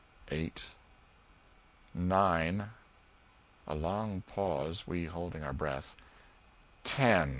eight... 0.31 0.63
nine" 1.93 2.71
a 3.67 3.75
long 3.75 4.23
pause, 4.33 4.87
we 4.87 5.03
holding 5.05 5.43
our 5.43 5.53
breath 5.53 5.95
"ten!" 6.83 7.29